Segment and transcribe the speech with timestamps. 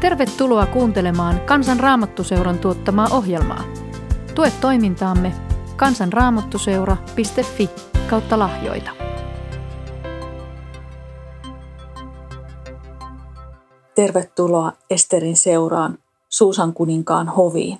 [0.00, 3.64] Tervetuloa kuuntelemaan Kansan Raamattuseuran tuottamaa ohjelmaa.
[4.34, 5.34] Tue toimintaamme
[5.76, 7.70] kansanraamattuseura.fi
[8.10, 8.90] kautta lahjoita.
[13.94, 17.78] Tervetuloa Esterin seuraan Suusan kuninkaan hoviin.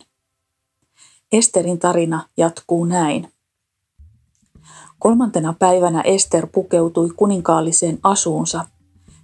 [1.33, 3.33] Esterin tarina jatkuu näin.
[4.99, 8.65] Kolmantena päivänä Ester pukeutui kuninkaalliseen asuunsa,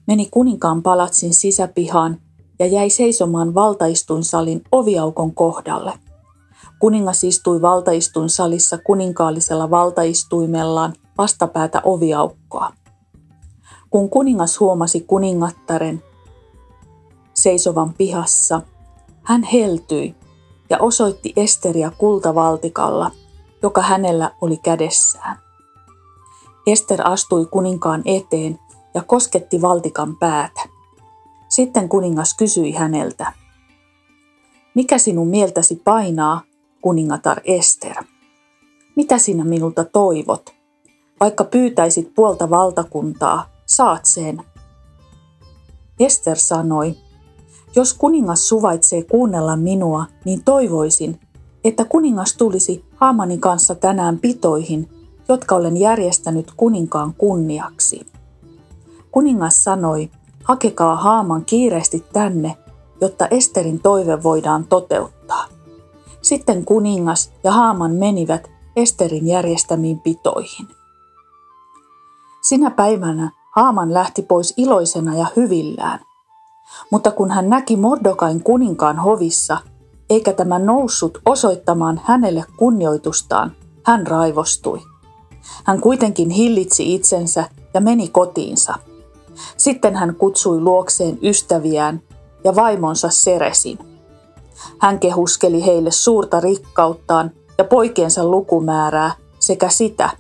[0.07, 2.21] meni kuninkaan palatsin sisäpihaan
[2.59, 5.93] ja jäi seisomaan valtaistuinsalin oviaukon kohdalle.
[6.79, 12.73] Kuningas istui valtaistuinsalissa kuninkaallisella valtaistuimellaan vastapäätä oviaukkoa.
[13.91, 16.03] Kun kuningas huomasi kuningattaren
[17.35, 18.61] seisovan pihassa,
[19.23, 20.15] hän heltyi
[20.71, 23.11] ja osoitti Esteriä kultavaltikalla,
[23.63, 25.39] joka hänellä oli kädessään.
[26.67, 28.59] Ester astui kuninkaan eteen
[28.95, 30.74] ja kosketti valtikan päätä.
[31.55, 33.33] Sitten kuningas kysyi häneltä,
[34.75, 36.43] mikä sinun mieltäsi painaa,
[36.83, 38.05] kuningatar Ester?
[38.97, 40.55] Mitä sinä minulta toivot?
[41.21, 44.43] Vaikka pyytäisit puolta valtakuntaa, saat sen.
[46.01, 46.95] Ester sanoi,
[47.77, 51.21] jos kuningas suvaitsee kuunnella minua, niin toivoisin,
[51.65, 54.89] että kuningas tulisi Haamanin kanssa tänään pitoihin,
[55.29, 58.07] jotka olen järjestänyt kuninkaan kunniaksi.
[59.11, 60.11] Kuningas sanoi,
[60.45, 62.57] hakekaa Haaman kiireesti tänne,
[63.01, 65.45] jotta Esterin toive voidaan toteuttaa.
[66.23, 70.69] Sitten kuningas ja Haaman menivät Esterin järjestämiin pitoihin.
[72.43, 76.01] Sinä päivänä Haaman lähti pois iloisena ja hyvillään.
[76.91, 79.59] Mutta kun hän näki Mordokain kuninkaan hovissa,
[80.11, 83.53] eikä tämä noussut osoittamaan hänelle kunnioitustaan,
[83.85, 84.81] hän raivostui.
[85.65, 88.75] Hän kuitenkin hillitsi itsensä ja meni kotiinsa.
[89.57, 92.03] Sitten hän kutsui luokseen ystäviään
[92.45, 93.79] ja vaimonsa Seresin.
[94.79, 100.11] Hän kehuskeli heille suurta rikkauttaan ja poikiensa lukumäärää sekä sitä,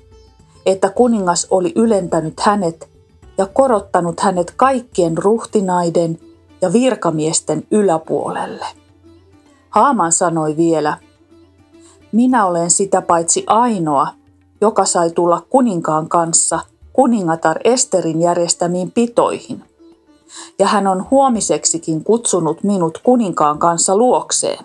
[0.67, 2.91] että kuningas oli ylentänyt hänet
[3.39, 6.19] ja korottanut hänet kaikkien ruhtinaiden
[6.61, 8.67] ja virkamiesten yläpuolelle.
[9.71, 10.99] Haaman sanoi vielä,
[12.13, 14.09] minä olen sitä paitsi ainoa,
[14.61, 16.61] joka sai tulla kuninkaan kanssa
[16.95, 19.65] kuningatar Esterin järjestämiin pitoihin.
[20.59, 24.65] Ja hän on huomiseksikin kutsunut minut kuninkaan kanssa luokseen.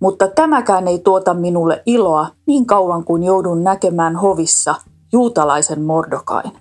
[0.00, 4.74] Mutta tämäkään ei tuota minulle iloa niin kauan kuin joudun näkemään hovissa
[5.12, 6.52] juutalaisen Mordokain.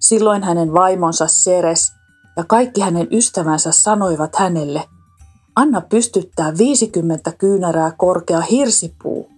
[0.00, 1.92] Silloin hänen vaimonsa Seres
[2.36, 4.84] ja kaikki hänen ystävänsä sanoivat hänelle,
[5.56, 9.28] anna pystyttää 50 kyynärää korkea hirsipuu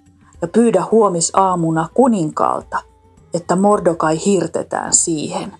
[0.42, 2.78] ja pyydä huomisaamuna kuninkaalta,
[3.36, 5.52] että Mordokai hirtetään siihen.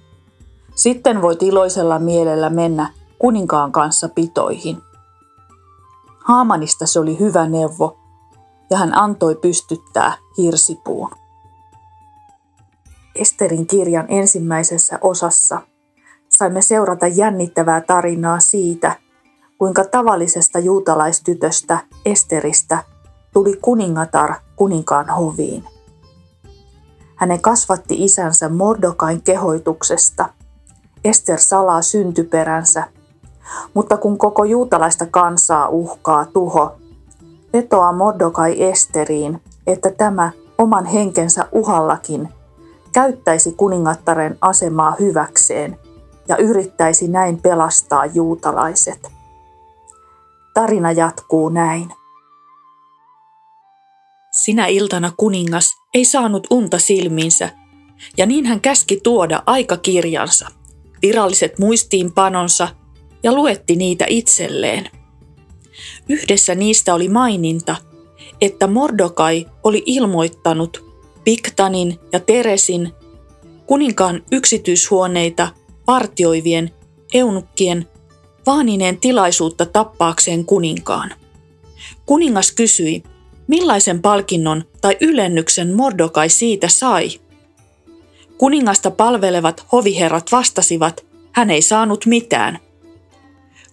[0.74, 4.78] Sitten voit iloisella mielellä mennä kuninkaan kanssa pitoihin.
[6.24, 7.98] Haamanista se oli hyvä neuvo,
[8.70, 11.10] ja hän antoi pystyttää hirsipuun.
[13.14, 15.60] Esterin kirjan ensimmäisessä osassa
[16.28, 18.96] saimme seurata jännittävää tarinaa siitä,
[19.58, 22.78] kuinka tavallisesta juutalaistytöstä Esteristä
[23.32, 25.64] tuli kuningatar kuninkaan hoviin.
[27.16, 30.28] Hänen kasvatti isänsä Mordokain kehoituksesta.
[31.04, 32.84] Ester salaa syntyperänsä,
[33.74, 36.76] mutta kun koko juutalaista kansaa uhkaa tuho,
[37.52, 42.28] vetoaa Mordokai Esteriin, että tämä oman henkensä uhallakin
[42.92, 45.78] käyttäisi kuningattaren asemaa hyväkseen
[46.28, 49.10] ja yrittäisi näin pelastaa juutalaiset.
[50.54, 51.92] Tarina jatkuu näin.
[54.44, 57.50] Sinä iltana kuningas ei saanut unta silmiinsä,
[58.16, 60.48] ja niin hän käski tuoda aikakirjansa,
[61.02, 62.68] viralliset muistiinpanonsa
[63.22, 64.90] ja luetti niitä itselleen.
[66.08, 67.76] Yhdessä niistä oli maininta,
[68.40, 70.84] että Mordokai oli ilmoittanut
[71.24, 72.92] Piktanin ja Teresin
[73.66, 75.48] kuninkaan yksityishuoneita
[75.86, 76.70] partioivien
[77.14, 77.88] eunukkien
[78.46, 81.14] vaanineen tilaisuutta tappaakseen kuninkaan.
[82.06, 83.02] Kuningas kysyi,
[83.46, 87.20] millaisen palkinnon tai ylennyksen Mordokai siitä sai.
[88.38, 92.58] Kuningasta palvelevat hoviherrat vastasivat, hän ei saanut mitään.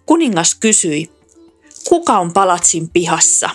[0.06, 1.12] Kuningas kysyi,
[1.90, 3.50] kuka on palatsin pihassa?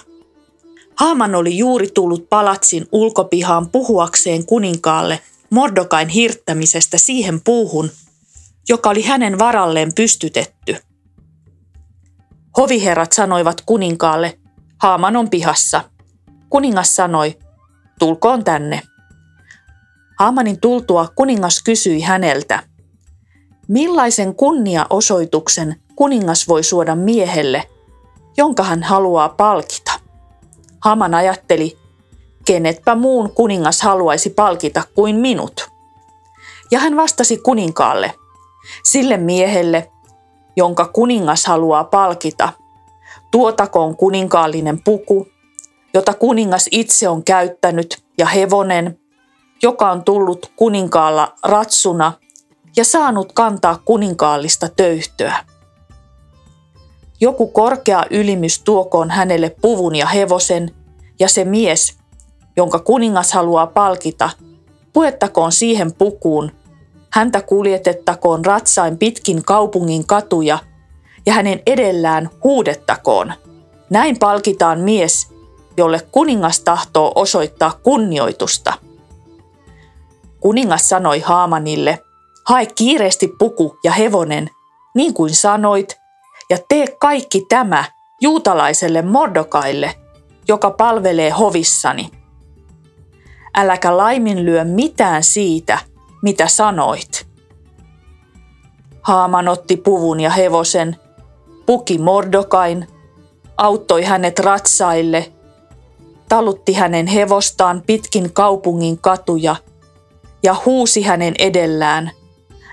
[0.94, 5.20] Haaman oli juuri tullut palatsin ulkopihaan puhuakseen kuninkaalle
[5.50, 7.90] Mordokain hirttämisestä siihen puuhun,
[8.68, 10.76] joka oli hänen varalleen pystytetty.
[12.56, 14.38] Hoviherrat sanoivat kuninkaalle,
[14.82, 15.84] Haaman on pihassa.
[16.50, 17.38] Kuningas sanoi,
[17.98, 18.82] tulkoon tänne.
[20.18, 22.62] Haamanin tultua kuningas kysyi häneltä,
[23.68, 27.68] millaisen kunniaosoituksen kuningas voi suoda miehelle,
[28.36, 29.92] jonka hän haluaa palkita.
[30.80, 31.78] Haman ajatteli,
[32.44, 35.70] kenetpä muun kuningas haluaisi palkita kuin minut.
[36.70, 38.14] Ja hän vastasi kuninkaalle,
[38.84, 39.90] sille miehelle,
[40.56, 42.52] jonka kuningas haluaa palkita,
[43.30, 45.26] tuotakoon kuninkaallinen puku,
[45.94, 48.98] jota kuningas itse on käyttänyt, ja hevonen,
[49.62, 52.12] joka on tullut kuninkaalla ratsuna
[52.76, 55.36] ja saanut kantaa kuninkaallista töyhtöä.
[57.20, 60.70] Joku korkea ylimys tuokoon hänelle puvun ja hevosen,
[61.20, 61.98] ja se mies,
[62.56, 64.30] jonka kuningas haluaa palkita,
[64.92, 66.52] puettakoon siihen pukuun,
[67.10, 70.58] häntä kuljetettakoon ratsain pitkin kaupungin katuja,
[71.26, 73.32] ja hänen edellään huudettakoon.
[73.90, 75.37] Näin palkitaan mies,
[75.78, 78.72] jolle kuningas tahtoo osoittaa kunnioitusta.
[80.40, 81.98] Kuningas sanoi Haamanille,
[82.46, 84.50] hae kiireesti puku ja hevonen,
[84.94, 85.96] niin kuin sanoit,
[86.50, 87.84] ja tee kaikki tämä
[88.20, 89.94] juutalaiselle Mordokaille,
[90.48, 92.10] joka palvelee hovissani.
[93.56, 95.78] Äläkä laiminlyö mitään siitä,
[96.22, 97.28] mitä sanoit.
[99.02, 100.96] Haaman otti puvun ja hevosen,
[101.66, 102.86] puki Mordokain,
[103.56, 105.32] auttoi hänet ratsaille,
[106.28, 109.56] talutti hänen hevostaan pitkin kaupungin katuja
[110.42, 112.10] ja huusi hänen edellään.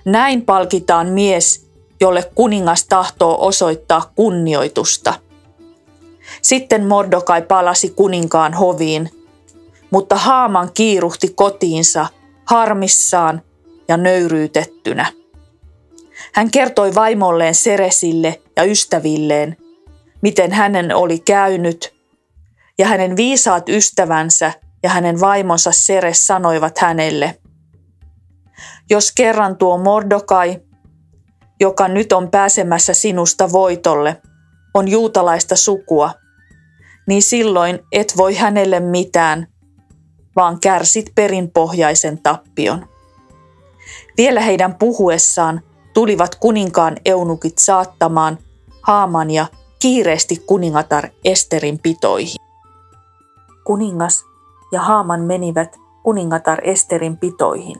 [0.05, 1.69] Näin palkitaan mies,
[2.01, 5.13] jolle kuningas tahtoo osoittaa kunnioitusta.
[6.41, 9.09] Sitten Mordokai palasi kuninkaan hoviin,
[9.91, 12.07] mutta Haaman kiiruhti kotiinsa
[12.45, 13.41] harmissaan
[13.87, 15.11] ja nöyryytettynä.
[16.33, 19.57] Hän kertoi vaimolleen Seresille ja ystävilleen,
[20.21, 21.94] miten hänen oli käynyt,
[22.77, 27.39] ja hänen viisaat ystävänsä ja hänen vaimonsa Seres sanoivat hänelle,
[28.89, 30.59] jos kerran tuo Mordokai
[31.59, 34.21] joka nyt on pääsemässä sinusta voitolle,
[34.73, 36.11] on juutalaista sukua,
[37.07, 39.47] niin silloin et voi hänelle mitään,
[40.35, 42.87] vaan kärsit perinpohjaisen tappion.
[44.17, 45.61] Vielä heidän puhuessaan
[45.93, 48.37] tulivat kuninkaan eunukit saattamaan
[48.81, 49.45] Haaman ja
[49.79, 52.44] kiireesti kuningatar Esterin pitoihin.
[53.65, 54.25] Kuningas
[54.71, 57.77] ja Haaman menivät kuningatar Esterin pitoihin.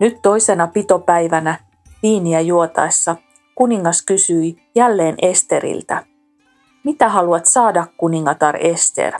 [0.00, 1.58] Nyt toisena pitopäivänä
[2.02, 3.16] Viiniä juotaessa
[3.54, 6.06] kuningas kysyi jälleen Esteriltä,
[6.84, 9.12] mitä haluat saada kuningatar Ester?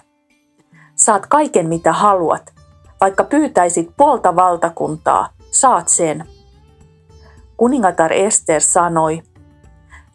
[0.94, 2.54] Saat kaiken mitä haluat,
[3.00, 6.24] vaikka pyytäisit puolta valtakuntaa, saat sen.
[7.56, 9.22] Kuningatar Ester sanoi,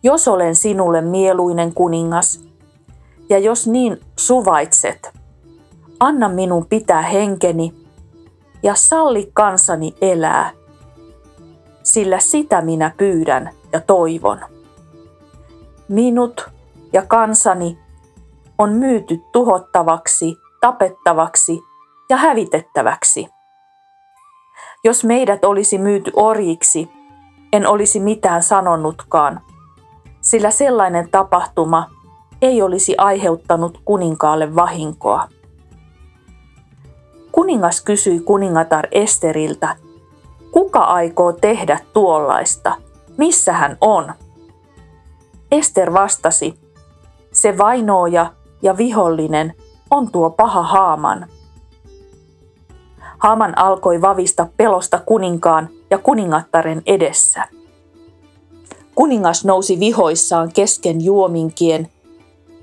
[0.04, 2.44] jos olen sinulle mieluinen kuningas,
[3.30, 5.21] ja jos niin suvaitset,
[6.02, 7.74] anna minun pitää henkeni
[8.64, 10.52] ja salli kansani elää
[11.84, 14.40] sillä sitä minä pyydän ja toivon.
[15.90, 16.50] Minut
[16.94, 17.80] ja kansani
[18.58, 21.60] on myyty tuhottavaksi, tapettavaksi
[22.10, 23.28] ja hävitettäväksi.
[24.84, 26.90] Jos meidät olisi myyty orjiksi,
[27.54, 29.42] en olisi mitään sanonutkaan,
[30.22, 31.90] sillä sellainen tapahtuma
[32.42, 35.28] ei olisi aiheuttanut kuninkaalle vahinkoa.
[37.32, 39.76] Kuningas kysyi kuningatar Esteriltä,
[40.52, 42.76] Kuka aikoo tehdä tuollaista?
[43.18, 44.14] Missä hän on?
[45.52, 46.54] Ester vastasi,
[47.32, 49.54] se vainooja ja vihollinen
[49.92, 51.28] on tuo paha Haaman.
[53.18, 57.48] Haaman alkoi vavista pelosta kuninkaan ja kuningattaren edessä.
[58.96, 61.90] Kuningas nousi vihoissaan kesken juominkien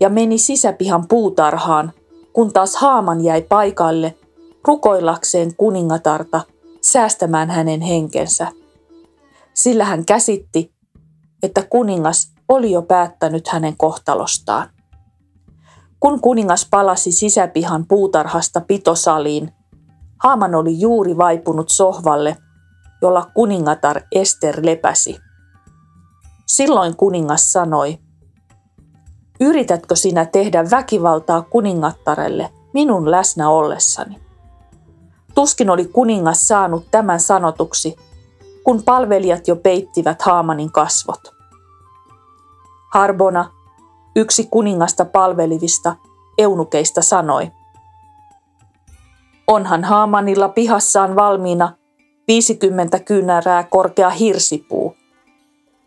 [0.00, 1.92] ja meni sisäpihan puutarhaan,
[2.32, 4.14] kun taas Haaman jäi paikalle
[4.66, 6.40] rukoillakseen kuningatarta
[6.80, 8.48] säästämään hänen henkensä.
[9.54, 10.72] Sillä hän käsitti,
[11.42, 14.70] että kuningas oli jo päättänyt hänen kohtalostaan.
[16.00, 19.52] Kun kuningas palasi sisäpihan puutarhasta pitosaliin,
[20.22, 22.36] Haaman oli juuri vaipunut sohvalle,
[23.02, 25.18] jolla kuningatar Ester lepäsi.
[26.46, 27.98] Silloin kuningas sanoi,
[29.40, 34.27] Yritätkö sinä tehdä väkivaltaa kuningattarelle minun läsnä ollessani?
[35.38, 37.96] Tuskin oli kuningas saanut tämän sanotuksi,
[38.64, 41.20] kun palvelijat jo peittivät Haamanin kasvot.
[42.94, 43.50] Harbona,
[44.16, 45.96] yksi kuningasta palvelivista
[46.38, 47.50] eunukeista sanoi,
[49.46, 51.72] Onhan Haamanilla pihassaan valmiina
[52.28, 54.94] 50 kyynärää korkea hirsipuu.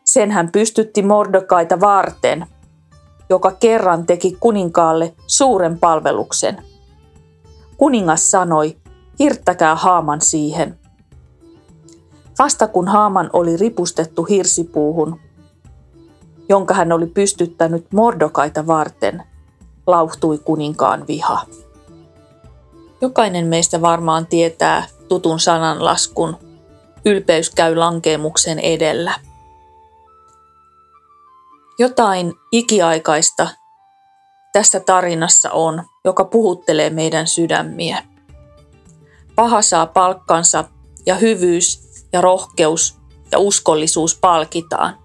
[0.04, 2.46] Sen hän pystytti Mordokaita varten,
[3.30, 6.64] joka kerran teki kuninkaalle suuren palveluksen.
[7.78, 8.81] Kuningas sanoi,
[9.22, 10.80] hirttäkää Haaman siihen.
[12.40, 15.20] Vasta kun Haaman oli ripustettu hirsipuuhun,
[16.50, 19.24] jonka hän oli pystyttänyt Mordokaita varten,
[19.88, 21.46] lauhtui kuninkaan viha.
[23.02, 26.38] Jokainen meistä varmaan tietää tutun sananlaskun,
[27.06, 29.14] ylpeys käy lankeemuksen edellä.
[31.80, 33.48] Jotain ikiaikaista
[34.54, 38.11] tässä tarinassa on, joka puhuttelee meidän sydämiä.
[39.36, 40.66] Paha saa palkkansa
[41.06, 42.98] ja hyvyys ja rohkeus
[43.32, 44.98] ja uskollisuus palkitaan.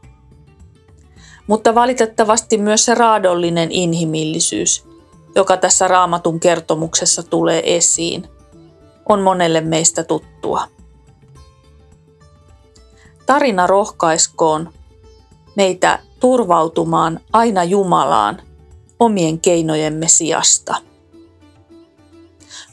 [1.46, 4.86] Mutta valitettavasti myös se raadollinen inhimillisyys,
[5.34, 8.28] joka tässä raamatun kertomuksessa tulee esiin,
[9.08, 10.68] on monelle meistä tuttua.
[13.26, 14.72] Tarina rohkaiskoon
[15.56, 18.42] meitä turvautumaan aina Jumalaan
[18.98, 20.74] omien keinojemme sijasta.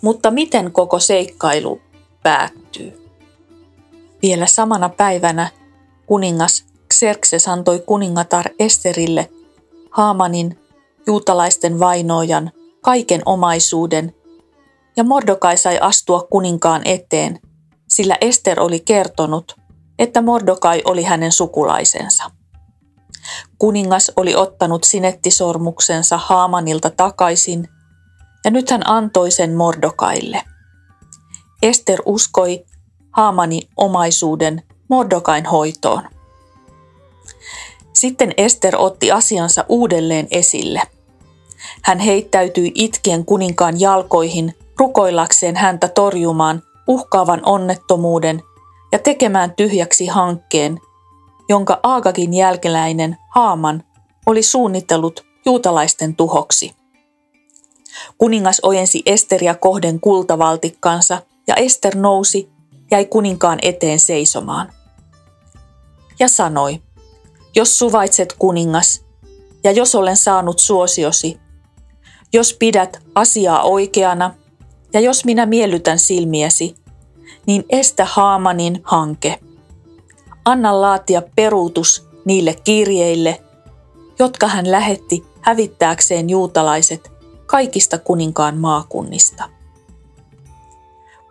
[0.04, 1.82] Mutta miten koko seikkailu
[2.24, 3.10] päättyy?
[4.22, 5.50] Vielä samana päivänä
[6.06, 9.30] kuningas Xerxes antoi kuningatar Esterille
[9.92, 10.60] Haamanin
[11.08, 14.16] juutalaisten vainoajan kaiken omaisuuden
[14.98, 17.40] ja Mordokai sai astua kuninkaan eteen,
[17.90, 19.56] sillä Ester oli kertonut,
[20.00, 22.24] että Mordokai oli hänen sukulaisensa.
[23.58, 27.68] Kuningas oli ottanut sinettisormuksensa Haamanilta takaisin
[28.46, 30.42] ja nyt hän antoi sen Mordokaille.
[31.62, 32.66] Ester uskoi
[33.12, 36.04] Haamani omaisuuden Mordokain hoitoon.
[37.94, 40.82] Sitten Ester otti asiansa uudelleen esille.
[41.82, 48.42] Hän heittäytyi itkien kuninkaan jalkoihin rukoillakseen häntä torjumaan uhkaavan onnettomuuden
[48.92, 50.80] ja tekemään tyhjäksi hankkeen,
[51.50, 53.84] jonka Aagakin jälkeläinen Haaman
[54.26, 56.83] oli suunnitellut juutalaisten tuhoksi.
[58.18, 62.50] Kuningas ojensi Esteriä kohden kultavaltikkansa ja Ester nousi,
[62.92, 64.74] jäi kuninkaan eteen seisomaan.
[66.20, 66.82] Ja sanoi,
[67.56, 69.06] jos suvaitset kuningas,
[69.64, 71.38] ja jos olen saanut suosiosi,
[72.34, 74.34] jos pidät asiaa oikeana,
[74.94, 76.76] ja jos minä miellytän silmiesi,
[77.46, 79.40] niin estä Haamanin hanke.
[80.46, 83.44] Anna laatia peruutus niille kirjeille,
[84.20, 87.13] jotka hän lähetti hävittääkseen juutalaiset
[87.54, 89.50] kaikista kuninkaan maakunnista.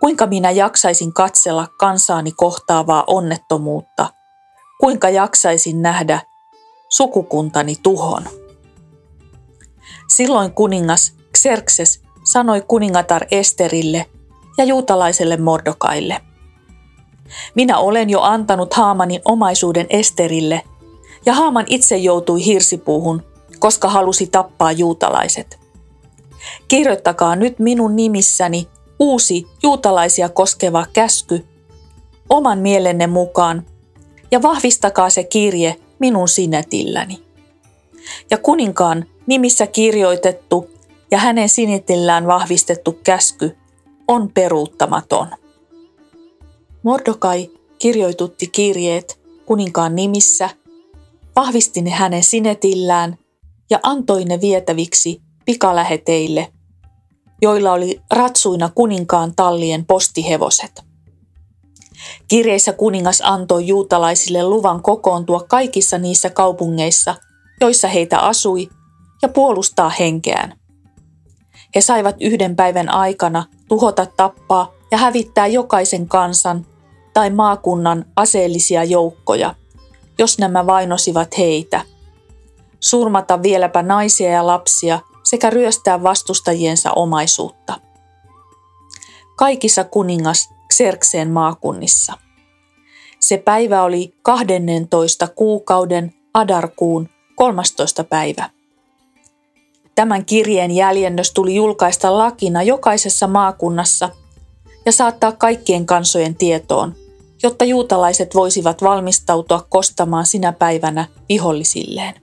[0.01, 4.09] Kuinka minä jaksaisin katsella kansaani kohtaavaa onnettomuutta–
[4.83, 6.21] kuinka jaksaisin nähdä
[6.89, 8.23] sukukuntani tuhon.
[10.09, 14.07] Silloin kuningas Xerxes sanoi kuningatar Esterille
[14.59, 16.21] ja juutalaiselle Mordokaille.
[17.55, 20.63] Minä olen jo antanut Haamanin omaisuuden Esterille,
[21.27, 23.23] ja Haaman itse joutui hirsipuuhun,
[23.59, 25.62] koska halusi tappaa juutalaiset.
[26.69, 28.69] Kirjoittakaa nyt minun nimissäni
[28.99, 31.47] uusi juutalaisia koskeva käsky
[32.29, 33.67] oman mielenne mukaan
[34.31, 37.23] ja vahvistakaa se kirje minun sinetilläni.
[38.31, 40.71] Ja kuninkaan nimissä kirjoitettu
[41.11, 43.57] ja hänen sinetillään vahvistettu käsky
[44.09, 45.29] on peruuttamaton.
[46.83, 50.51] Mordokai kirjoitutti kirjeet kuninkaan nimissä,
[51.37, 53.19] vahvisti ne hänen sinetillään
[53.71, 56.53] ja antoi ne vietäviksi pikaläheteille,
[57.43, 60.85] joilla oli ratsuina kuninkaan tallien postihevoset.
[62.29, 67.15] Kirjeissä kuningas antoi juutalaisille luvan kokoontua kaikissa niissä kaupungeissa,
[67.61, 68.69] joissa heitä asui,
[69.23, 70.59] ja puolustaa henkeään.
[71.75, 76.67] He saivat yhden päivän aikana tuhota, tappaa ja hävittää jokaisen kansan
[77.15, 79.55] tai maakunnan aseellisia joukkoja,
[80.19, 81.81] jos nämä vainosivat heitä.
[82.81, 85.01] Surmata vieläpä naisia ja lapsia
[85.33, 87.81] sekä ryöstää vastustajiensa omaisuutta.
[89.37, 92.13] Kaikissa kuningas Xerxeen maakunnissa.
[93.21, 98.05] Se päivä oli 12 kuukauden Adarkuun 13.
[98.05, 98.51] päivä.
[99.95, 104.11] Tämän kirjeen jäljennös tuli julkaista lakina jokaisessa maakunnassa
[104.87, 106.95] ja saattaa kaikkien kansojen tietoon,
[107.43, 112.22] jotta juutalaiset voisivat valmistautua kostamaan sinä päivänä vihollisilleen.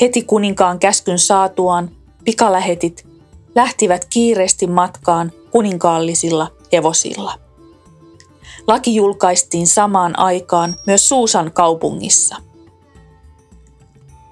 [0.00, 1.90] Heti kuninkaan käskyn saatuaan
[2.24, 3.06] pikalähetit
[3.54, 7.38] lähtivät kiireesti matkaan kuninkaallisilla hevosilla.
[8.66, 12.36] Laki julkaistiin samaan aikaan myös Suusan kaupungissa.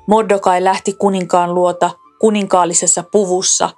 [0.07, 1.91] Mordokai lähti kuninkaan luota
[2.21, 3.71] kuninkaallisessa puvussa,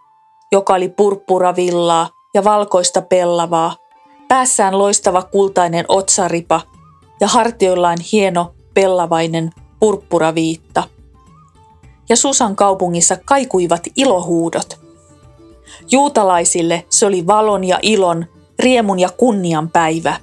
[0.53, 3.77] joka oli purppuravillaa ja valkoista pellavaa,
[4.29, 6.61] päässään loistava kultainen otsaripa
[7.21, 9.51] ja hartioillaan hieno pellavainen
[9.81, 10.96] purppuraviitta.
[12.09, 14.79] Ja Susan kaupungissa kaikuivat ilohuudot–
[15.91, 18.27] Juutalaisille se oli valon ja ilon,
[18.59, 20.21] riemun ja kunnian päivä.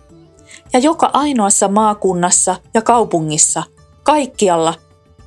[0.74, 3.64] Ja joka ainoassa maakunnassa ja kaupungissa,
[4.04, 4.74] kaikkialla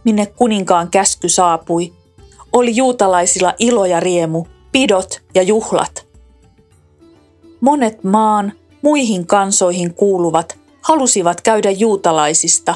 [0.04, 1.92] minne kuninkaan käsky saapui,
[2.52, 6.06] oli juutalaisilla ilo ja riemu, pidot ja juhlat.
[7.60, 12.74] Monet maan muihin kansoihin kuuluvat halusivat käydä juutalaisista,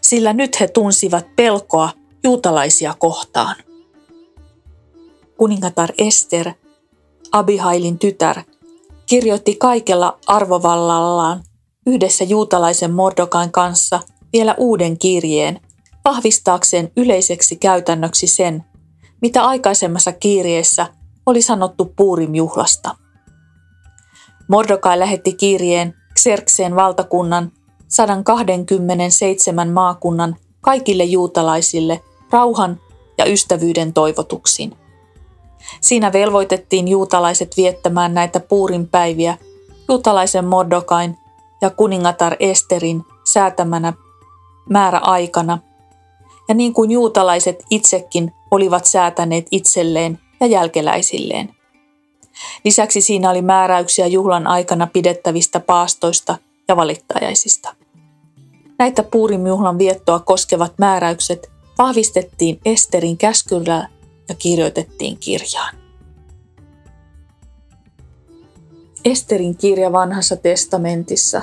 [0.00, 1.90] sillä nyt he tunsivat pelkoa
[2.24, 3.56] juutalaisia kohtaan.
[5.36, 6.52] Kuningatar Ester,
[7.32, 8.42] Abihailin tytär,
[9.06, 11.42] kirjoitti kaikella arvovallallaan
[11.86, 14.00] yhdessä juutalaisen Mordokain kanssa
[14.32, 15.60] vielä uuden kirjeen,
[16.04, 18.64] vahvistaakseen yleiseksi käytännöksi sen,
[19.22, 20.86] mitä aikaisemmassa kirjeessä
[21.26, 22.96] oli sanottu Puurim-juhlasta.
[24.48, 27.52] Mordokai lähetti kirjeen Xerxeen valtakunnan
[27.88, 32.80] 127 maakunnan kaikille juutalaisille rauhan
[33.18, 34.76] ja ystävyyden toivotuksiin.
[35.80, 39.38] Siinä velvoitettiin juutalaiset viettämään näitä puurin päiviä
[39.88, 41.16] juutalaisen Mordokain
[41.60, 43.92] ja kuningatar Esterin säätämänä
[44.70, 45.58] määräaikana,
[46.48, 51.54] ja niin kuin juutalaiset itsekin olivat säätäneet itselleen ja jälkeläisilleen.
[52.64, 56.36] Lisäksi siinä oli määräyksiä juhlan aikana pidettävistä paastoista
[56.68, 57.74] ja valittajaisista.
[58.78, 63.88] Näitä puurimjuhlan viettoa koskevat määräykset vahvistettiin Esterin käskyllä
[64.28, 65.74] ja kirjoitettiin kirjaan.
[69.04, 71.42] Esterin kirja vanhassa testamentissa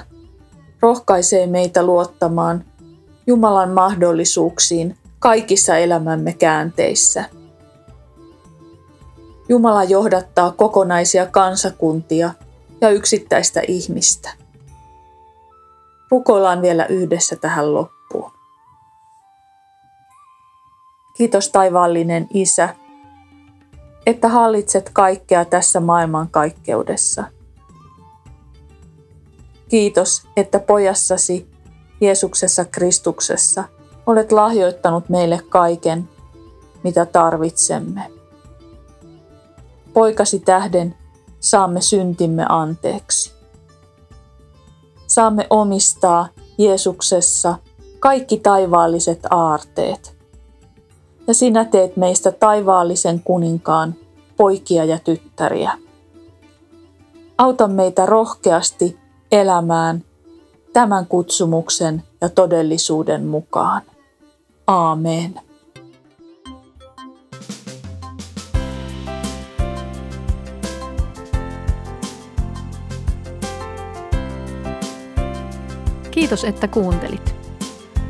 [0.81, 2.65] rohkaisee meitä luottamaan
[3.27, 7.25] Jumalan mahdollisuuksiin kaikissa elämämme käänteissä.
[9.49, 12.33] Jumala johdattaa kokonaisia kansakuntia
[12.81, 14.29] ja yksittäistä ihmistä.
[16.11, 17.94] Rukoillaan vielä yhdessä tähän loppuun.
[21.17, 22.75] Kiitos taivaallinen Isä,
[24.05, 27.23] että hallitset kaikkea tässä maailmankaikkeudessa.
[29.69, 31.47] Kiitos, että pojassasi
[32.01, 33.63] Jeesuksessa Kristuksessa
[34.05, 36.09] olet lahjoittanut meille kaiken,
[36.83, 38.11] mitä tarvitsemme.
[39.93, 40.95] Poikasi tähden
[41.39, 43.33] saamme syntimme anteeksi.
[45.07, 47.57] Saamme omistaa Jeesuksessa
[47.99, 50.14] kaikki taivaalliset aarteet.
[51.27, 53.95] Ja sinä teet meistä taivaallisen kuninkaan
[54.37, 55.71] poikia ja tyttäriä.
[57.37, 58.97] Auta meitä rohkeasti
[59.31, 60.03] elämään
[60.73, 63.81] tämän kutsumuksen ja todellisuuden mukaan.
[64.67, 65.39] Aamen.
[76.11, 77.35] Kiitos, että kuuntelit.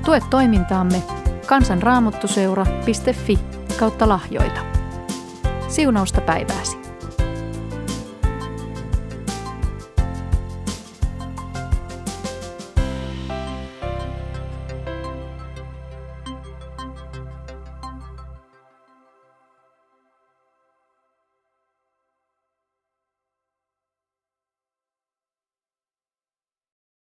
[0.06, 1.04] Tue toimintaamme
[1.46, 3.40] kansanraamottuseura.fi
[3.80, 4.62] kautta lahjoita.
[5.68, 6.75] Siunausta päivääsi.